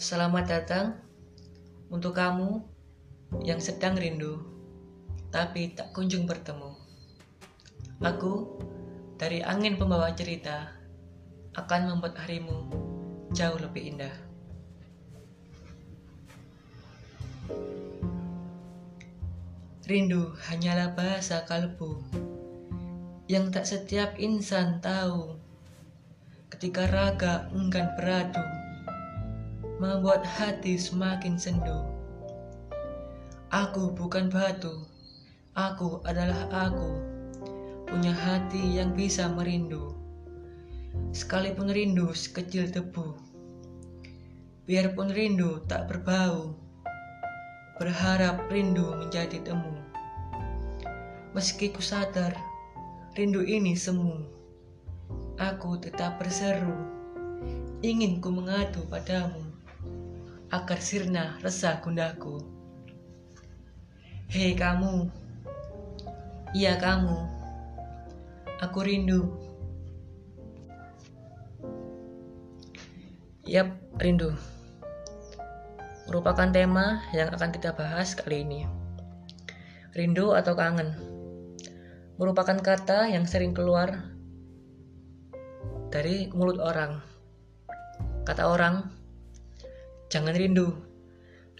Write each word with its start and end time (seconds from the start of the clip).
Selamat 0.00 0.48
datang 0.48 0.96
untuk 1.92 2.16
kamu 2.16 2.64
yang 3.44 3.60
sedang 3.60 4.00
rindu, 4.00 4.40
tapi 5.28 5.76
tak 5.76 5.92
kunjung 5.92 6.24
bertemu. 6.24 6.72
Aku 8.00 8.56
dari 9.20 9.44
angin 9.44 9.76
pembawa 9.76 10.08
cerita 10.16 10.72
akan 11.52 11.92
membuat 11.92 12.16
harimu 12.16 12.72
jauh 13.36 13.60
lebih 13.60 13.92
indah. 13.92 14.16
Rindu 19.84 20.32
hanyalah 20.48 20.96
bahasa 20.96 21.44
kalbu 21.44 22.00
yang 23.28 23.52
tak 23.52 23.68
setiap 23.68 24.16
insan 24.16 24.80
tahu. 24.80 25.36
Ketika 26.48 26.88
raga 26.88 27.52
enggan 27.52 27.92
beradu, 28.00 28.59
membuat 29.80 30.28
hati 30.28 30.76
semakin 30.76 31.40
sendu. 31.40 31.88
Aku 33.48 33.96
bukan 33.96 34.28
batu, 34.28 34.84
aku 35.56 36.04
adalah 36.04 36.68
aku, 36.68 37.00
punya 37.88 38.12
hati 38.12 38.76
yang 38.76 38.92
bisa 38.92 39.32
merindu. 39.32 39.96
Sekalipun 41.16 41.72
rindu 41.72 42.12
sekecil 42.12 42.68
debu, 42.68 43.16
biarpun 44.68 45.16
rindu 45.16 45.64
tak 45.64 45.88
berbau, 45.88 46.52
berharap 47.80 48.52
rindu 48.52 48.84
menjadi 49.00 49.40
temu. 49.40 49.80
Meski 51.32 51.72
ku 51.72 51.80
sadar 51.80 52.36
rindu 53.16 53.40
ini 53.40 53.72
semu, 53.72 54.28
aku 55.40 55.80
tetap 55.80 56.20
berseru, 56.20 56.84
ingin 57.80 58.20
ku 58.20 58.28
mengadu 58.28 58.84
padamu, 58.92 59.49
agar 60.50 60.78
sirna 60.82 61.38
resah 61.40 61.78
gundaku. 61.78 62.42
Hei 64.30 64.54
kamu, 64.54 65.10
iya 66.54 66.78
kamu, 66.78 67.18
aku 68.62 68.78
rindu. 68.82 69.30
Yap, 73.46 73.74
rindu. 73.98 74.30
Merupakan 76.06 76.50
tema 76.54 77.02
yang 77.10 77.30
akan 77.34 77.50
kita 77.50 77.74
bahas 77.74 78.14
kali 78.14 78.46
ini. 78.46 78.66
Rindu 79.90 80.34
atau 80.38 80.54
kangen 80.54 81.10
merupakan 82.20 82.60
kata 82.60 83.08
yang 83.08 83.24
sering 83.24 83.56
keluar 83.56 84.12
dari 85.88 86.28
mulut 86.36 86.60
orang. 86.60 87.00
Kata 88.28 88.44
orang, 88.44 88.92
jangan 90.10 90.34
rindu. 90.34 90.74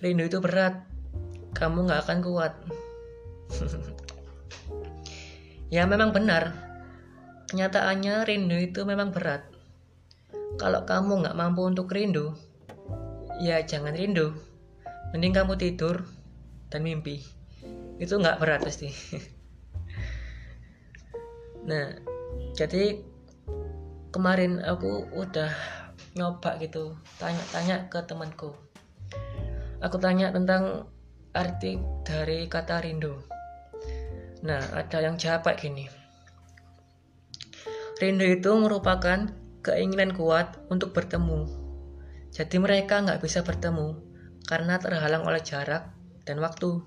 Rindu 0.02 0.26
itu 0.26 0.42
berat. 0.42 0.82
Kamu 1.54 1.86
gak 1.86 2.04
akan 2.04 2.18
kuat. 2.20 2.52
ya 5.74 5.86
memang 5.86 6.10
benar. 6.10 6.52
Kenyataannya 7.46 8.26
rindu 8.26 8.58
itu 8.58 8.82
memang 8.82 9.14
berat. 9.14 9.46
Kalau 10.58 10.84
kamu 10.84 11.24
gak 11.24 11.38
mampu 11.38 11.64
untuk 11.64 11.88
rindu, 11.94 12.34
ya 13.40 13.62
jangan 13.62 13.94
rindu. 13.94 14.34
Mending 15.14 15.34
kamu 15.34 15.54
tidur 15.56 16.02
dan 16.70 16.82
mimpi. 16.82 17.22
Itu 18.02 18.18
gak 18.18 18.42
berat 18.42 18.66
pasti. 18.66 18.90
nah 21.70 21.92
jadi 22.56 22.98
kemarin 24.10 24.58
aku 24.64 25.06
udah 25.14 25.52
nyoba 26.16 26.58
gitu 26.58 26.96
tanya-tanya 27.18 27.86
ke 27.86 28.02
temanku. 28.06 28.54
Aku 29.80 29.96
tanya 29.96 30.34
tentang 30.34 30.86
arti 31.32 31.78
dari 32.02 32.50
kata 32.50 32.82
rindu. 32.82 33.14
Nah 34.42 34.60
ada 34.74 34.98
yang 35.00 35.16
jawab 35.16 35.46
gini. 35.56 35.86
Rindu 38.00 38.26
itu 38.26 38.50
merupakan 38.56 39.28
keinginan 39.60 40.16
kuat 40.16 40.56
untuk 40.72 40.96
bertemu. 40.96 41.46
Jadi 42.32 42.56
mereka 42.58 43.02
nggak 43.04 43.20
bisa 43.20 43.44
bertemu 43.44 43.98
karena 44.48 44.80
terhalang 44.80 45.24
oleh 45.24 45.40
jarak 45.44 45.92
dan 46.24 46.40
waktu. 46.40 46.80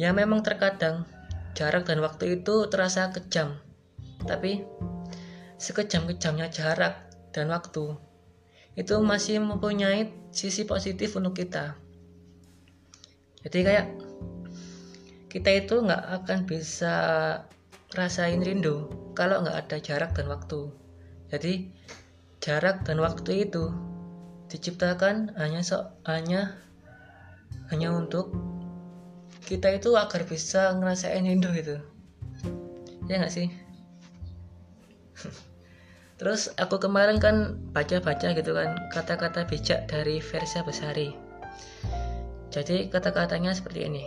Ya 0.00 0.16
memang 0.16 0.40
terkadang 0.40 1.04
Jarak 1.52 1.84
dan 1.84 2.00
waktu 2.00 2.40
itu 2.40 2.64
terasa 2.72 3.12
kejam, 3.12 3.60
tapi 4.24 4.64
sekejam-kejamnya 5.60 6.48
jarak 6.48 7.11
dan 7.32 7.48
waktu 7.48 7.96
itu 8.72 8.94
masih 9.04 9.40
mempunyai 9.40 10.12
sisi 10.32 10.64
positif 10.64 11.12
untuk 11.16 11.36
kita. 11.36 11.76
Jadi 13.44 13.58
kayak 13.66 13.86
kita 15.28 15.50
itu 15.64 15.74
nggak 15.82 16.04
akan 16.22 16.38
bisa 16.48 16.94
rasain 17.92 18.40
rindu 18.40 18.88
kalau 19.12 19.44
nggak 19.44 19.68
ada 19.68 19.76
jarak 19.80 20.12
dan 20.16 20.28
waktu. 20.32 20.72
Jadi 21.32 21.72
jarak 22.40 22.84
dan 22.84 23.00
waktu 23.00 23.48
itu 23.48 23.72
diciptakan 24.52 25.32
hanya 25.40 25.64
so, 25.64 25.96
hanya 26.04 26.60
hanya 27.72 27.88
untuk 27.88 28.28
kita 29.48 29.72
itu 29.72 29.96
agar 29.96 30.28
bisa 30.28 30.76
ngerasain 30.76 31.24
rindu 31.24 31.48
gitu 31.56 31.80
ya 33.08 33.16
nggak 33.16 33.32
sih 33.32 33.48
terus 36.22 36.54
aku 36.54 36.78
kemarin 36.78 37.18
kan 37.18 37.58
baca-baca 37.74 38.30
gitu 38.30 38.54
kan 38.54 38.78
kata-kata 38.94 39.42
bijak 39.42 39.90
dari 39.90 40.22
Versa 40.22 40.62
Besari 40.62 41.18
jadi 42.54 42.86
kata-katanya 42.86 43.50
seperti 43.50 43.90
ini 43.90 44.06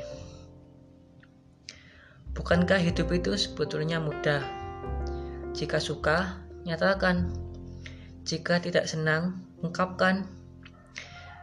bukankah 2.32 2.80
hidup 2.80 3.12
itu 3.12 3.36
sebetulnya 3.36 4.00
mudah 4.00 4.40
jika 5.52 5.84
suka 5.84 6.40
nyatakan 6.64 7.36
jika 8.24 8.64
tidak 8.64 8.88
senang 8.88 9.44
ungkapkan 9.60 10.24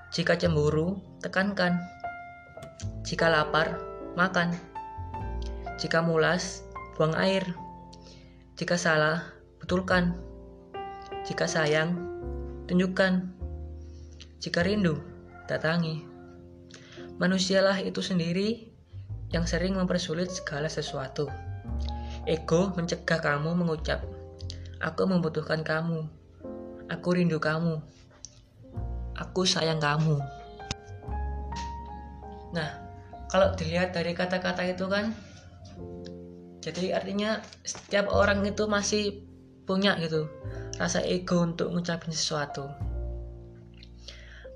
jika 0.08 0.40
cemburu 0.40 0.96
tekankan 1.20 1.76
jika 3.02 3.26
lapar, 3.28 3.82
makan. 4.14 4.54
Jika 5.76 6.00
mulas, 6.00 6.62
buang 6.94 7.18
air. 7.18 7.42
Jika 8.54 8.78
salah, 8.78 9.26
betulkan. 9.58 10.31
Jika 11.22 11.46
sayang, 11.46 11.94
tunjukkan. 12.66 13.30
Jika 14.42 14.66
rindu, 14.66 14.98
datangi. 15.46 16.02
Manusialah 17.22 17.78
itu 17.78 18.02
sendiri 18.02 18.74
yang 19.30 19.46
sering 19.46 19.78
mempersulit 19.78 20.34
segala 20.34 20.66
sesuatu. 20.66 21.30
Ego 22.26 22.74
mencegah 22.74 23.22
kamu 23.22 23.54
mengucap, 23.54 24.02
"Aku 24.82 25.06
membutuhkan 25.06 25.62
kamu. 25.62 26.10
Aku 26.90 27.08
rindu 27.14 27.38
kamu. 27.38 27.78
Aku 29.14 29.46
sayang 29.46 29.78
kamu." 29.78 30.18
Nah, 32.50 32.70
kalau 33.30 33.54
dilihat 33.54 33.94
dari 33.94 34.10
kata-kata 34.10 34.66
itu 34.66 34.90
kan 34.90 35.14
jadi 36.62 36.98
artinya 36.98 37.42
setiap 37.62 38.10
orang 38.10 38.42
itu 38.42 38.66
masih 38.66 39.22
punya 39.66 39.94
gitu 40.02 40.26
rasa 40.82 41.06
ego 41.06 41.38
untuk 41.38 41.70
ngucapin 41.70 42.10
sesuatu. 42.10 42.66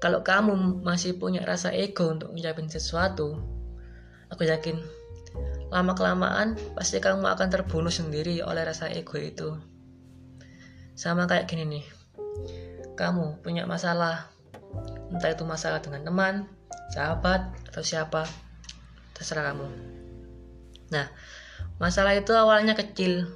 Kalau 0.03 0.27
kamu 0.27 0.83
masih 0.83 1.15
punya 1.15 1.47
rasa 1.47 1.71
ego 1.71 2.11
untuk 2.11 2.35
ngucapin 2.35 2.67
sesuatu, 2.67 3.39
aku 4.35 4.43
yakin 4.43 4.83
lama 5.71 5.95
kelamaan 5.95 6.59
pasti 6.75 6.99
kamu 6.99 7.23
akan 7.23 7.47
terbunuh 7.47 7.95
sendiri 7.95 8.43
oleh 8.43 8.67
rasa 8.67 8.91
ego 8.91 9.15
itu. 9.23 9.55
Sama 10.99 11.31
kayak 11.31 11.47
gini 11.47 11.65
nih, 11.79 11.85
kamu 12.99 13.39
punya 13.47 13.63
masalah, 13.71 14.27
entah 15.15 15.31
itu 15.31 15.47
masalah 15.47 15.79
dengan 15.79 16.03
teman, 16.03 16.35
sahabat 16.91 17.51
atau 17.71 17.83
siapa 17.83 18.23
terserah 19.17 19.55
kamu 19.55 19.67
nah 20.93 21.11
masalah 21.83 22.15
itu 22.15 22.31
awalnya 22.31 22.79
kecil 22.79 23.27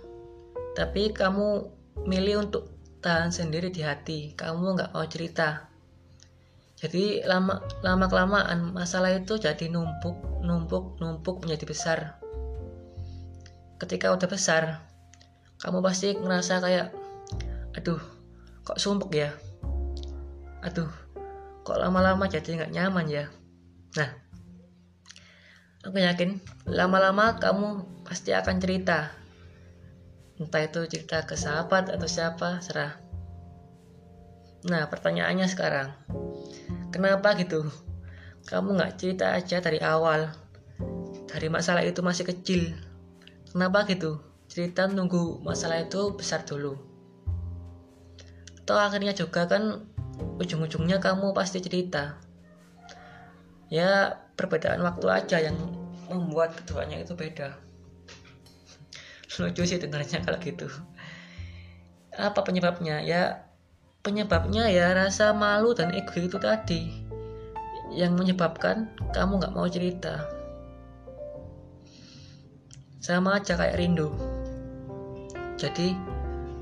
tapi 0.78 1.10
kamu 1.10 1.66
milih 2.06 2.46
untuk 2.46 2.69
tahan 3.00 3.32
sendiri 3.32 3.72
di 3.72 3.80
hati. 3.80 4.36
Kamu 4.36 4.76
nggak 4.76 4.92
mau 4.92 5.04
cerita. 5.08 5.68
Jadi 6.80 7.20
lama 7.28 7.60
lama 7.84 8.06
kelamaan 8.08 8.72
masalah 8.72 9.12
itu 9.12 9.36
jadi 9.36 9.68
numpuk 9.68 10.40
numpuk 10.40 10.96
numpuk 10.96 11.44
menjadi 11.44 11.64
besar. 11.68 11.98
Ketika 13.76 14.12
udah 14.12 14.28
besar 14.28 14.62
kamu 15.60 15.84
pasti 15.84 16.16
ngerasa 16.16 16.64
kayak 16.64 16.88
aduh 17.76 18.00
kok 18.64 18.80
sumpuk 18.80 19.12
ya? 19.12 19.36
Aduh 20.64 20.88
kok 21.64 21.76
lama-lama 21.76 22.24
jadi 22.32 22.64
nggak 22.64 22.72
nyaman 22.72 23.06
ya? 23.12 23.24
Nah, 24.00 24.10
aku 25.84 26.00
yakin 26.00 26.40
lama-lama 26.64 27.36
kamu 27.36 27.84
pasti 28.08 28.32
akan 28.32 28.56
cerita. 28.56 29.19
Entah 30.40 30.64
itu 30.64 30.80
cerita 30.88 31.20
ke 31.28 31.36
sahabat 31.36 31.92
atau 31.92 32.08
siapa, 32.08 32.64
serah. 32.64 32.96
Nah, 34.64 34.88
pertanyaannya 34.88 35.44
sekarang, 35.44 35.92
kenapa 36.88 37.36
gitu? 37.36 37.68
Kamu 38.48 38.80
nggak 38.80 38.96
cerita 38.96 39.36
aja 39.36 39.60
dari 39.60 39.84
awal, 39.84 40.32
dari 41.28 41.52
masalah 41.52 41.84
itu 41.84 42.00
masih 42.00 42.24
kecil. 42.24 42.72
Kenapa 43.52 43.84
gitu? 43.84 44.16
Cerita 44.48 44.88
nunggu 44.88 45.44
masalah 45.44 45.84
itu 45.84 46.16
besar 46.16 46.48
dulu. 46.48 46.72
Atau 48.64 48.80
akhirnya 48.80 49.12
juga 49.12 49.44
kan 49.44 49.84
ujung-ujungnya 50.40 51.04
kamu 51.04 51.36
pasti 51.36 51.60
cerita. 51.60 52.16
Ya, 53.68 54.16
perbedaan 54.40 54.80
waktu 54.80 55.06
aja 55.06 55.36
yang 55.36 55.56
membuat 56.08 56.56
keduanya 56.58 57.04
itu 57.04 57.12
beda. 57.12 57.69
Lucu 59.40 59.64
sih 59.64 59.80
dengarnya 59.80 60.20
kalau 60.24 60.36
gitu. 60.44 60.68
Apa 62.12 62.44
penyebabnya? 62.44 63.00
Ya, 63.00 63.48
penyebabnya 64.04 64.68
ya 64.68 64.92
rasa 64.92 65.32
malu 65.32 65.72
dan 65.72 65.96
ego 65.96 66.20
itu 66.20 66.36
tadi 66.36 66.92
yang 67.90 68.14
menyebabkan 68.14 68.92
kamu 69.16 69.40
nggak 69.40 69.54
mau 69.56 69.66
cerita. 69.66 70.28
Sama 73.00 73.40
aja 73.40 73.56
kayak 73.56 73.80
rindu. 73.80 74.12
Jadi 75.56 75.96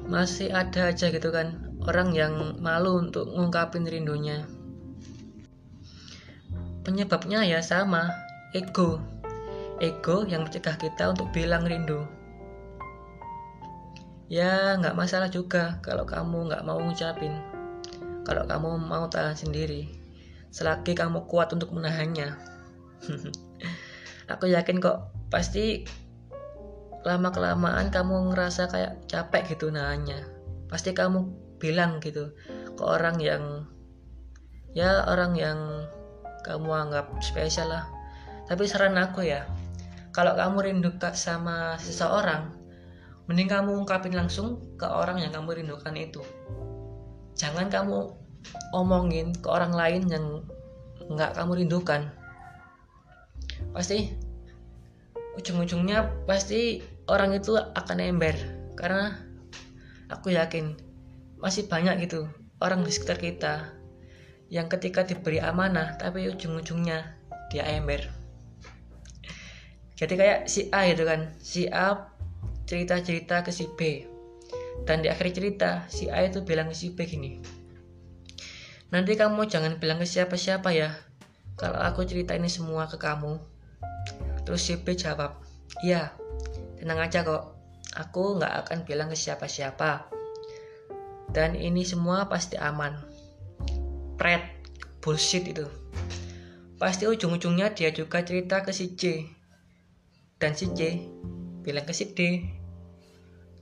masih 0.08 0.54
ada 0.54 0.88
aja 0.88 1.12
gitu 1.12 1.28
kan 1.28 1.76
orang 1.84 2.14
yang 2.16 2.56
malu 2.62 3.02
untuk 3.02 3.28
ngungkapin 3.28 3.84
rindunya. 3.84 4.46
Penyebabnya 6.86 7.44
ya 7.44 7.60
sama 7.60 8.08
ego. 8.56 9.02
Ego 9.78 10.24
yang 10.24 10.48
mencegah 10.48 10.80
kita 10.80 11.12
untuk 11.12 11.28
bilang 11.30 11.68
rindu 11.68 12.17
ya 14.28 14.76
nggak 14.76 14.92
masalah 14.92 15.32
juga 15.32 15.80
kalau 15.80 16.04
kamu 16.04 16.52
nggak 16.52 16.64
mau 16.68 16.76
ngucapin. 16.80 17.32
Kalau 18.28 18.44
kamu 18.44 18.76
mau 18.76 19.08
tahan 19.08 19.32
sendiri. 19.32 19.88
Selagi 20.52 20.92
kamu 20.92 21.24
kuat 21.28 21.48
untuk 21.56 21.72
menahannya. 21.72 22.36
Aku 24.32 24.44
yakin 24.44 24.84
kok 24.84 25.08
pasti 25.32 25.88
lama 27.08 27.32
kelamaan 27.32 27.88
kamu 27.88 28.32
ngerasa 28.32 28.68
kayak 28.68 29.08
capek 29.08 29.56
gitu 29.56 29.72
nahannya. 29.72 30.28
Pasti 30.68 30.92
kamu 30.92 31.24
bilang 31.56 32.04
gitu 32.04 32.36
ke 32.76 32.84
orang 32.84 33.16
yang 33.16 33.64
ya 34.76 35.08
orang 35.08 35.32
yang 35.32 35.88
kamu 36.44 36.68
anggap 36.68 37.16
spesial 37.24 37.72
lah. 37.72 37.88
Tapi 38.44 38.68
saran 38.68 39.00
aku 39.00 39.24
ya 39.24 39.48
kalau 40.12 40.36
kamu 40.36 40.68
rindu 40.68 40.90
sama 41.16 41.80
seseorang 41.80 42.57
Mending 43.28 43.48
kamu 43.52 43.84
ungkapin 43.84 44.16
langsung 44.16 44.76
ke 44.80 44.88
orang 44.88 45.20
yang 45.20 45.28
kamu 45.28 45.60
rindukan 45.60 45.92
itu. 45.92 46.24
Jangan 47.36 47.68
kamu 47.68 48.08
omongin 48.72 49.36
ke 49.36 49.48
orang 49.52 49.76
lain 49.76 50.08
yang 50.08 50.24
nggak 51.12 51.36
kamu 51.36 51.64
rindukan. 51.64 52.08
Pasti 53.76 54.16
ujung-ujungnya 55.38 56.26
pasti 56.26 56.82
orang 57.06 57.30
itu 57.38 57.54
akan 57.54 57.98
ember 58.02 58.34
karena 58.74 59.14
aku 60.10 60.34
yakin 60.34 60.74
masih 61.38 61.70
banyak 61.70 62.10
gitu 62.10 62.26
orang 62.58 62.82
di 62.82 62.90
sekitar 62.90 63.22
kita 63.22 63.54
yang 64.50 64.66
ketika 64.66 65.06
diberi 65.06 65.38
amanah 65.38 65.94
tapi 65.94 66.26
ujung-ujungnya 66.26 67.14
dia 67.54 67.64
ember 67.70 68.02
jadi 69.94 70.14
kayak 70.18 70.40
si 70.50 70.66
A 70.74 70.90
itu 70.90 71.06
kan 71.06 71.30
si 71.38 71.70
A 71.70 72.17
cerita-cerita 72.68 73.40
ke 73.40 73.50
si 73.50 73.64
B. 73.72 74.04
Dan 74.84 75.00
di 75.00 75.08
akhir 75.08 75.32
cerita 75.32 75.88
si 75.88 76.12
A 76.12 76.22
itu 76.22 76.44
bilang 76.44 76.68
ke 76.68 76.76
si 76.76 76.92
B 76.92 77.08
gini 77.08 77.58
nanti 78.88 79.20
kamu 79.20 79.44
jangan 79.44 79.76
bilang 79.76 80.00
ke 80.00 80.08
siapa-siapa 80.08 80.72
ya 80.72 80.96
kalau 81.58 81.76
aku 81.76 82.06
cerita 82.06 82.38
ini 82.38 82.46
semua 82.46 82.86
ke 82.86 82.96
kamu. 83.02 83.36
Terus 84.46 84.62
si 84.62 84.78
B 84.78 84.94
jawab 84.94 85.42
iya 85.82 86.14
tenang 86.78 87.02
aja 87.02 87.26
kok 87.26 87.58
aku 87.98 88.38
nggak 88.38 88.54
akan 88.64 88.78
bilang 88.86 89.10
ke 89.10 89.18
siapa-siapa. 89.18 90.06
Dan 91.28 91.58
ini 91.58 91.84
semua 91.84 92.30
pasti 92.30 92.56
aman. 92.56 92.94
Pret 94.16 94.40
bullshit 95.02 95.44
itu. 95.50 95.66
Pasti 96.78 97.10
ujung-ujungnya 97.10 97.74
dia 97.74 97.90
juga 97.90 98.22
cerita 98.22 98.62
ke 98.62 98.70
si 98.70 98.94
C 98.94 99.26
dan 100.38 100.54
si 100.54 100.70
C 100.78 101.10
bilang 101.66 101.84
ke 101.84 101.92
si 101.92 102.14
D 102.14 102.46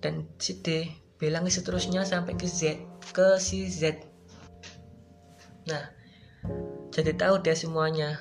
dan 0.07 0.31
si 0.39 0.63
D. 0.63 0.87
Bilang 1.19 1.51
seterusnya 1.51 2.07
sampai 2.07 2.39
ke 2.39 2.47
Z 2.47 2.79
ke 3.11 3.43
si 3.43 3.67
Z. 3.67 3.99
Nah 5.67 5.91
jadi 6.95 7.19
tahu 7.19 7.43
dia 7.43 7.59
semuanya. 7.59 8.15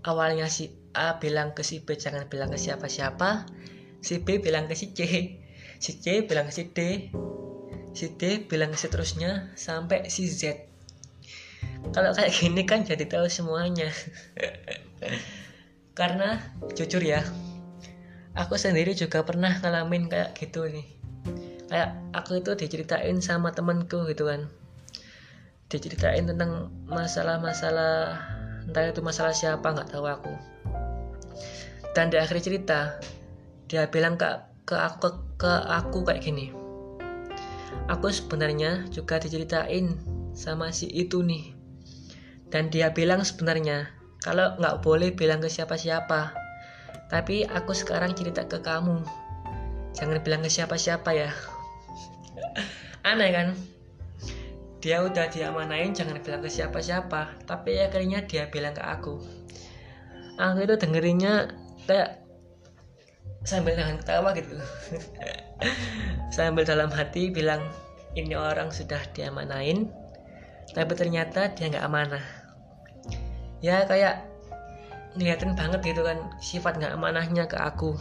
Awalnya 0.00 0.48
si 0.48 0.72
A 0.96 1.20
bilang 1.20 1.52
ke 1.52 1.60
si 1.60 1.84
B 1.84 1.92
jangan 2.00 2.32
bilang 2.32 2.48
ke 2.48 2.56
siapa-siapa. 2.56 3.44
Si 4.00 4.24
B 4.24 4.40
bilang 4.40 4.64
ke 4.64 4.72
si 4.72 4.96
C. 4.96 5.04
Si 5.76 6.00
C 6.00 6.24
bilang 6.24 6.48
ke 6.48 6.54
si 6.56 6.72
D. 6.72 7.12
Si 7.92 8.16
D 8.16 8.48
bilang 8.48 8.72
seterusnya 8.72 9.52
sampai 9.60 10.08
si 10.08 10.24
Z. 10.24 10.72
Kalau 11.92 12.16
kayak 12.16 12.32
gini 12.32 12.64
kan 12.64 12.88
jadi 12.88 13.04
tahu 13.04 13.28
semuanya. 13.28 13.92
Karena 15.98 16.40
jujur 16.72 17.02
ya 17.04 17.20
aku 18.36 18.60
sendiri 18.60 18.92
juga 18.92 19.24
pernah 19.24 19.58
ngalamin 19.64 20.12
kayak 20.12 20.36
gitu 20.36 20.68
nih 20.68 20.95
kayak 21.66 21.98
aku 22.14 22.38
itu 22.38 22.54
diceritain 22.54 23.18
sama 23.18 23.50
temanku 23.50 24.06
gitu 24.06 24.30
kan. 24.30 24.46
Diceritain 25.66 26.26
tentang 26.30 26.70
masalah-masalah 26.86 28.22
entah 28.66 28.86
itu 28.86 29.02
masalah 29.02 29.34
siapa 29.34 29.66
nggak 29.66 29.90
tahu 29.90 30.06
aku. 30.06 30.34
Dan 31.94 32.10
di 32.10 32.18
akhir 32.18 32.38
cerita 32.42 32.98
dia 33.66 33.90
bilang 33.90 34.14
ke 34.14 34.26
ke 34.66 34.74
aku 34.78 35.38
ke, 35.38 35.50
aku 35.50 36.06
kayak 36.06 36.22
gini. 36.22 36.54
Aku 37.90 38.10
sebenarnya 38.10 38.86
juga 38.90 39.18
diceritain 39.18 39.98
sama 40.34 40.70
si 40.70 40.86
itu 40.90 41.22
nih. 41.22 41.54
Dan 42.50 42.70
dia 42.70 42.94
bilang 42.94 43.26
sebenarnya 43.26 43.90
kalau 44.22 44.54
nggak 44.58 44.82
boleh 44.86 45.10
bilang 45.14 45.42
ke 45.42 45.50
siapa-siapa. 45.50 46.34
Tapi 47.06 47.46
aku 47.46 47.70
sekarang 47.74 48.14
cerita 48.18 48.46
ke 48.46 48.58
kamu. 48.62 49.02
Jangan 49.94 50.18
bilang 50.26 50.42
ke 50.42 50.50
siapa-siapa 50.50 51.10
ya 51.14 51.30
aneh 53.06 53.30
kan? 53.30 53.48
Dia 54.82 55.06
udah 55.06 55.30
diamanain 55.30 55.94
jangan 55.94 56.18
bilang 56.18 56.42
ke 56.42 56.50
siapa-siapa. 56.50 57.46
Tapi 57.46 57.78
akhirnya 57.78 58.26
dia 58.26 58.50
bilang 58.50 58.74
ke 58.74 58.82
aku. 58.82 59.22
Aku 60.36 60.58
itu 60.66 60.74
dengerinnya 60.76 61.54
kayak 61.86 62.20
sambil 63.46 63.78
dengan 63.78 63.96
ketawa 64.02 64.34
gitu. 64.34 64.58
Sambil 66.36 66.68
dalam 66.68 66.92
hati 66.92 67.32
bilang 67.32 67.64
ini 68.12 68.36
orang 68.36 68.68
sudah 68.68 69.00
diamanain 69.16 69.88
tapi 70.74 70.92
ternyata 70.98 71.54
dia 71.54 71.70
nggak 71.70 71.86
amanah. 71.86 72.24
Ya 73.62 73.86
kayak 73.86 74.26
ngeliatin 75.14 75.54
banget 75.54 75.80
gitu 75.94 76.02
kan 76.02 76.18
sifat 76.42 76.76
nggak 76.76 76.92
amanahnya 76.98 77.46
ke 77.46 77.56
aku. 77.56 77.94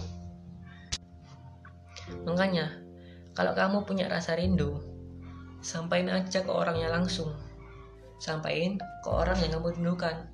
Makanya 2.25 2.73
kalau 3.37 3.53
kamu 3.53 3.85
punya 3.85 4.09
rasa 4.09 4.35
rindu, 4.35 4.81
sampaikan 5.65 6.13
aja 6.13 6.45
ke 6.45 6.51
orangnya 6.53 6.93
langsung. 6.93 7.33
Sampaikan 8.21 8.77
ke 8.77 9.09
orang 9.09 9.41
yang 9.41 9.57
kamu 9.57 9.73
rindukan. 9.81 10.29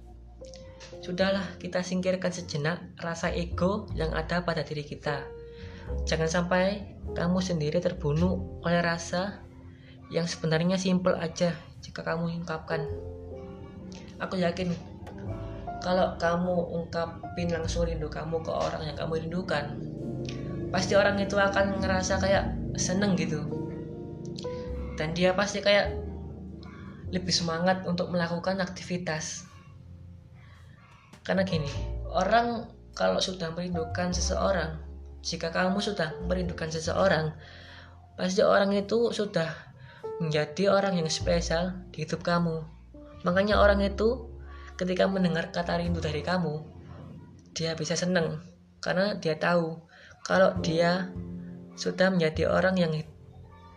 Sudahlah, 0.99 1.55
kita 1.55 1.79
singkirkan 1.79 2.35
sejenak 2.35 2.83
rasa 2.99 3.31
ego 3.31 3.87
yang 3.95 4.11
ada 4.11 4.43
pada 4.43 4.67
diri 4.67 4.83
kita. 4.83 5.23
Jangan 6.03 6.27
sampai 6.27 6.99
kamu 7.15 7.39
sendiri 7.39 7.79
terbunuh 7.79 8.59
oleh 8.67 8.83
rasa 8.83 9.39
yang 10.11 10.27
sebenarnya 10.27 10.75
simple 10.75 11.15
aja 11.15 11.55
jika 11.79 12.03
kamu 12.03 12.43
ungkapkan. 12.43 12.83
Aku 14.19 14.35
yakin 14.35 14.75
kalau 15.79 16.19
kamu 16.19 16.55
ungkapin 16.75 17.49
langsung 17.49 17.87
rindu 17.87 18.11
kamu 18.11 18.43
ke 18.43 18.51
orang 18.51 18.83
yang 18.83 18.97
kamu 18.99 19.25
rindukan, 19.25 19.79
pasti 20.69 20.93
orang 20.93 21.17
itu 21.17 21.39
akan 21.39 21.81
ngerasa 21.81 22.21
kayak 22.21 22.45
seneng 22.77 23.17
gitu 23.17 23.61
dan 25.01 25.17
dia 25.17 25.33
pasti 25.33 25.65
kayak 25.65 25.97
lebih 27.09 27.33
semangat 27.33 27.81
untuk 27.89 28.13
melakukan 28.13 28.61
aktivitas. 28.61 29.49
Karena 31.25 31.41
gini 31.41 31.73
orang 32.13 32.69
kalau 32.93 33.17
sudah 33.17 33.49
merindukan 33.49 34.13
seseorang 34.13 34.77
jika 35.25 35.49
kamu 35.49 35.81
sudah 35.81 36.13
merindukan 36.29 36.69
seseorang 36.69 37.33
pasti 38.13 38.45
orang 38.45 38.77
itu 38.77 39.09
sudah 39.09 39.49
menjadi 40.21 40.69
orang 40.69 41.01
yang 41.01 41.09
spesial 41.09 41.81
di 41.89 42.05
hidup 42.05 42.21
kamu. 42.21 42.61
Makanya 43.25 43.57
orang 43.57 43.81
itu 43.81 44.29
ketika 44.77 45.09
mendengar 45.09 45.49
kata 45.49 45.81
rindu 45.81 45.97
dari 45.97 46.21
kamu 46.21 46.61
dia 47.57 47.73
bisa 47.73 47.97
seneng. 47.97 48.37
Karena 48.85 49.17
dia 49.17 49.33
tahu 49.37 49.81
kalau 50.21 50.53
dia 50.61 51.09
sudah 51.73 52.13
menjadi 52.13 52.53
orang 52.53 52.77
yang 52.77 52.93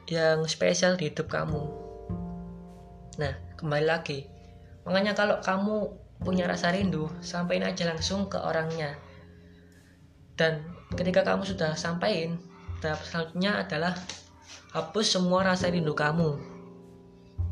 yang 0.09 0.45
spesial 0.45 1.01
di 1.01 1.09
hidup 1.09 1.33
kamu. 1.33 1.63
Nah, 3.17 3.35
kembali 3.57 3.87
lagi. 3.87 4.29
Makanya 4.85 5.17
kalau 5.17 5.41
kamu 5.41 5.77
punya 6.21 6.45
rasa 6.45 6.73
rindu, 6.73 7.09
sampaikan 7.25 7.73
aja 7.73 7.89
langsung 7.89 8.29
ke 8.29 8.37
orangnya. 8.37 8.97
Dan 10.35 10.67
ketika 10.99 11.25
kamu 11.25 11.47
sudah 11.47 11.73
sampaikan, 11.79 12.37
tahap 12.83 13.01
selanjutnya 13.07 13.65
adalah 13.65 13.95
hapus 14.75 15.07
semua 15.17 15.47
rasa 15.47 15.71
rindu 15.71 15.95
kamu. 15.97 16.37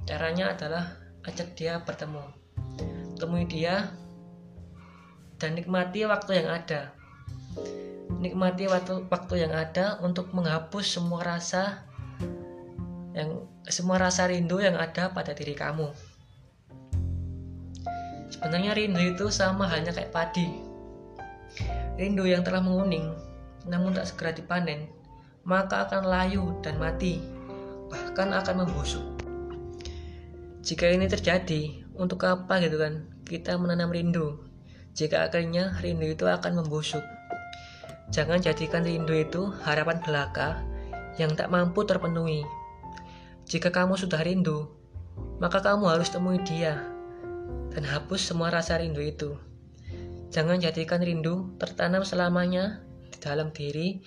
Caranya 0.04 0.52
adalah 0.52 0.98
ajak 1.24 1.54
dia 1.54 1.80
bertemu. 1.80 2.24
Temui 3.16 3.46
dia 3.46 3.94
dan 5.38 5.54
nikmati 5.54 6.02
waktu 6.04 6.42
yang 6.42 6.48
ada. 6.50 6.90
Nikmati 8.18 8.66
waktu, 8.66 9.06
waktu 9.06 9.34
yang 9.46 9.54
ada 9.54 9.98
untuk 10.02 10.30
menghapus 10.34 10.98
semua 10.98 11.22
rasa 11.22 11.86
yang 13.12 13.44
semua 13.68 14.00
rasa 14.00 14.28
rindu 14.28 14.60
yang 14.60 14.76
ada 14.76 15.12
pada 15.12 15.36
diri 15.36 15.52
kamu. 15.52 15.92
Sebenarnya 18.32 18.72
rindu 18.72 19.00
itu 19.00 19.28
sama 19.28 19.68
halnya 19.68 19.92
kayak 19.92 20.10
padi. 20.10 20.48
Rindu 22.00 22.24
yang 22.24 22.40
telah 22.40 22.64
menguning, 22.64 23.12
namun 23.68 23.92
tak 23.92 24.08
segera 24.08 24.32
dipanen, 24.32 24.88
maka 25.44 25.84
akan 25.86 26.08
layu 26.08 26.56
dan 26.64 26.80
mati, 26.80 27.20
bahkan 27.92 28.32
akan 28.32 28.64
membusuk. 28.64 29.04
Jika 30.64 30.88
ini 30.88 31.10
terjadi, 31.10 31.82
untuk 31.98 32.24
apa 32.24 32.62
gitu 32.64 32.80
kan? 32.80 33.04
Kita 33.28 33.60
menanam 33.60 33.92
rindu. 33.92 34.40
Jika 34.96 35.28
akhirnya 35.28 35.76
rindu 35.84 36.08
itu 36.08 36.24
akan 36.24 36.64
membusuk. 36.64 37.04
Jangan 38.12 38.40
jadikan 38.44 38.84
rindu 38.84 39.12
itu 39.16 39.52
harapan 39.64 40.00
belaka 40.00 40.60
yang 41.20 41.32
tak 41.36 41.52
mampu 41.52 41.84
terpenuhi. 41.84 42.44
Jika 43.52 43.68
kamu 43.68 44.00
sudah 44.00 44.24
rindu, 44.24 44.64
maka 45.36 45.60
kamu 45.60 45.84
harus 45.84 46.08
temui 46.08 46.40
dia 46.40 46.88
dan 47.76 47.84
hapus 47.84 48.32
semua 48.32 48.48
rasa 48.48 48.80
rindu 48.80 49.04
itu. 49.04 49.36
Jangan 50.32 50.56
jadikan 50.56 51.04
rindu 51.04 51.52
tertanam 51.60 52.00
selamanya 52.00 52.80
di 53.12 53.20
dalam 53.20 53.52
diri 53.52 54.00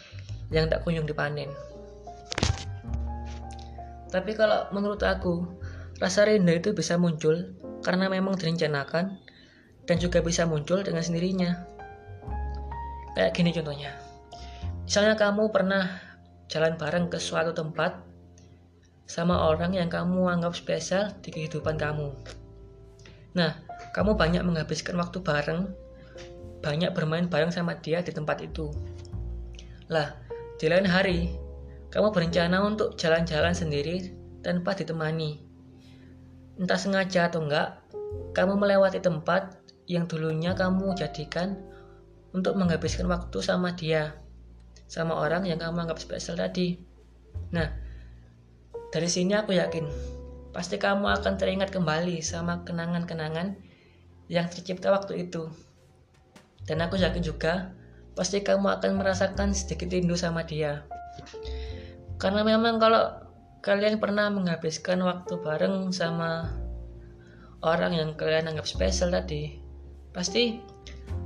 yang 0.49 0.65
tak 0.65 0.81
kunjung 0.81 1.05
dipanen. 1.05 1.53
Tapi 4.09 4.33
kalau 4.33 4.65
menurut 4.73 5.05
aku, 5.05 5.45
rasa 6.01 6.25
rindu 6.25 6.49
itu 6.49 6.73
bisa 6.73 6.97
muncul 6.97 7.53
karena 7.85 8.09
memang 8.09 8.41
direncanakan 8.41 9.21
dan 9.85 9.97
juga 10.01 10.25
bisa 10.25 10.49
muncul 10.49 10.81
dengan 10.81 11.05
sendirinya. 11.05 11.53
Kayak 13.13 13.37
gini 13.37 13.53
contohnya. 13.53 13.93
Misalnya 14.89 15.13
kamu 15.13 15.53
pernah 15.53 16.01
jalan 16.49 16.81
bareng 16.81 17.13
ke 17.13 17.21
suatu 17.21 17.53
tempat 17.53 18.14
sama 19.05 19.53
orang 19.53 19.77
yang 19.77 19.89
kamu 19.89 20.25
anggap 20.29 20.57
spesial 20.57 21.13
di 21.21 21.29
kehidupan 21.29 21.77
kamu. 21.77 22.09
Nah, 23.37 23.53
kamu 23.93 24.17
banyak 24.17 24.41
menghabiskan 24.41 24.97
waktu 24.97 25.21
bareng, 25.21 25.69
banyak 26.65 26.91
bermain 26.97 27.29
bareng 27.29 27.53
sama 27.53 27.77
dia 27.77 28.01
di 28.01 28.09
tempat 28.09 28.41
itu. 28.41 28.73
Lah, 29.93 30.17
di 30.57 30.65
lain 30.65 30.89
hari, 30.89 31.37
kamu 31.93 32.09
berencana 32.09 32.65
untuk 32.65 32.97
jalan-jalan 32.97 33.53
sendiri 33.53 34.09
tanpa 34.41 34.73
ditemani. 34.73 35.45
Entah 36.57 36.79
sengaja 36.79 37.29
atau 37.29 37.45
enggak, 37.45 37.85
kamu 38.33 38.57
melewati 38.57 39.03
tempat 39.03 39.59
yang 39.85 40.09
dulunya 40.09 40.57
kamu 40.57 40.97
jadikan 40.97 41.61
untuk 42.33 42.57
menghabiskan 42.57 43.05
waktu 43.05 43.37
sama 43.39 43.77
dia, 43.77 44.17
sama 44.89 45.13
orang 45.13 45.45
yang 45.45 45.61
kamu 45.61 45.85
anggap 45.85 46.01
spesial 46.01 46.35
tadi. 46.35 46.81
Nah, 47.53 47.84
dari 48.93 49.09
sini 49.09 49.33
aku 49.37 49.55
yakin 49.55 49.85
pasti 50.55 50.79
kamu 50.79 51.11
akan 51.19 51.35
teringat 51.35 51.73
kembali 51.73 52.23
sama 52.23 52.63
kenangan-kenangan 52.63 53.59
yang 54.31 54.47
tercipta 54.47 54.89
waktu 54.89 55.27
itu. 55.27 55.51
Dan 56.65 56.81
aku 56.81 56.97
yakin 56.97 57.21
juga 57.21 57.75
pasti 58.15 58.41
kamu 58.41 58.79
akan 58.79 58.97
merasakan 58.97 59.51
sedikit 59.51 59.91
rindu 59.91 60.15
sama 60.17 60.47
dia. 60.47 60.87
Karena 62.17 62.41
memang 62.47 62.79
kalau 62.79 63.11
kalian 63.61 63.99
pernah 63.99 64.31
menghabiskan 64.31 65.03
waktu 65.03 65.35
bareng 65.43 65.91
sama 65.91 66.55
orang 67.61 67.93
yang 67.93 68.09
kalian 68.15 68.49
anggap 68.49 68.65
spesial 68.65 69.11
tadi, 69.11 69.59
pasti 70.15 70.63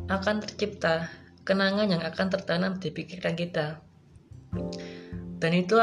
akan 0.09 0.41
tercipta 0.41 1.05
kenangan 1.45 1.87
yang 1.93 2.01
akan 2.01 2.27
tertanam 2.33 2.81
di 2.81 2.89
pikiran 2.89 3.37
kita. 3.37 3.79
Dan 5.39 5.51
itu 5.53 5.77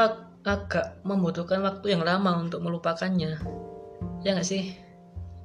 agak 0.47 1.03
membutuhkan 1.03 1.59
waktu 1.59 1.93
yang 1.93 2.07
lama 2.07 2.39
untuk 2.39 2.63
melupakannya. 2.63 3.35
Ya 4.23 4.31
nggak 4.31 4.47
sih? 4.47 4.73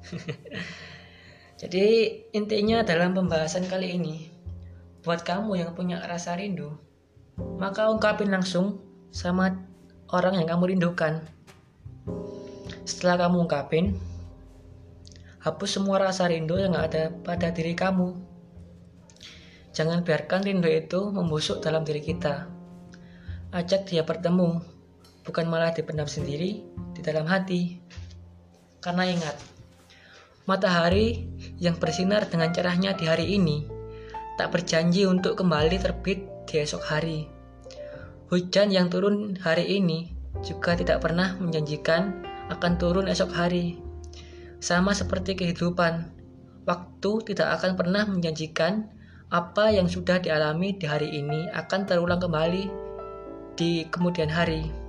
Jadi 1.62 1.86
intinya 2.34 2.82
dalam 2.82 3.14
pembahasan 3.14 3.66
kali 3.66 3.98
ini, 3.98 4.30
buat 5.02 5.22
kamu 5.22 5.58
yang 5.58 5.70
punya 5.74 6.02
rasa 6.06 6.34
rindu, 6.38 6.74
maka 7.58 7.90
ungkapin 7.90 8.30
langsung 8.30 8.82
sama 9.10 9.62
orang 10.10 10.42
yang 10.42 10.48
kamu 10.50 10.74
rindukan. 10.74 11.22
Setelah 12.82 13.26
kamu 13.26 13.46
ungkapin, 13.46 13.94
hapus 15.42 15.78
semua 15.78 16.02
rasa 16.02 16.26
rindu 16.26 16.58
yang 16.58 16.74
ada 16.74 17.14
pada 17.22 17.54
diri 17.54 17.78
kamu. 17.78 18.14
Jangan 19.70 20.02
biarkan 20.02 20.42
rindu 20.42 20.66
itu 20.66 21.14
membusuk 21.14 21.62
dalam 21.62 21.86
diri 21.86 22.02
kita. 22.02 22.50
Ajak 23.54 23.86
dia 23.86 24.02
bertemu 24.02 24.71
bukan 25.26 25.46
malah 25.46 25.74
dipendam 25.74 26.06
sendiri 26.06 26.62
di 26.94 27.00
dalam 27.00 27.26
hati. 27.26 27.78
Karena 28.82 29.06
ingat, 29.06 29.38
matahari 30.46 31.26
yang 31.62 31.78
bersinar 31.78 32.26
dengan 32.26 32.50
cerahnya 32.50 32.98
di 32.98 33.06
hari 33.06 33.38
ini 33.38 33.66
tak 34.34 34.50
berjanji 34.50 35.06
untuk 35.06 35.38
kembali 35.38 35.78
terbit 35.78 36.26
di 36.50 36.54
esok 36.58 36.82
hari. 36.82 37.30
Hujan 38.32 38.72
yang 38.72 38.88
turun 38.88 39.38
hari 39.38 39.78
ini 39.78 40.10
juga 40.42 40.74
tidak 40.74 41.04
pernah 41.04 41.36
menjanjikan 41.38 42.26
akan 42.50 42.72
turun 42.80 43.06
esok 43.06 43.30
hari. 43.30 43.78
Sama 44.58 44.96
seperti 44.96 45.38
kehidupan, 45.38 46.10
waktu 46.66 47.12
tidak 47.30 47.60
akan 47.60 47.78
pernah 47.78 48.02
menjanjikan 48.08 48.88
apa 49.32 49.72
yang 49.72 49.88
sudah 49.88 50.20
dialami 50.20 50.76
di 50.76 50.84
hari 50.84 51.08
ini 51.08 51.48
akan 51.54 51.88
terulang 51.88 52.20
kembali 52.20 52.64
di 53.56 53.84
kemudian 53.88 54.28
hari. 54.28 54.81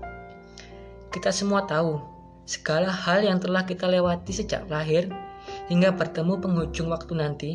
Kita 1.13 1.29
semua 1.29 1.69
tahu 1.69 2.01
segala 2.49 2.89
hal 2.89 3.21
yang 3.21 3.37
telah 3.37 3.69
kita 3.69 3.85
lewati 3.85 4.33
sejak 4.33 4.65
lahir 4.65 5.13
hingga 5.69 5.93
bertemu 5.93 6.41
penghujung 6.41 6.89
waktu 6.89 7.13
nanti, 7.13 7.51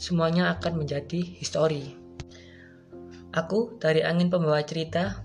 semuanya 0.00 0.56
akan 0.56 0.80
menjadi 0.80 1.20
histori. 1.36 1.92
Aku 3.36 3.76
dari 3.76 4.00
angin 4.00 4.32
pembawa 4.32 4.64
cerita. 4.64 5.20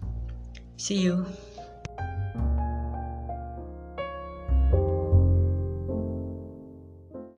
See 0.76 1.08
you. 1.08 1.24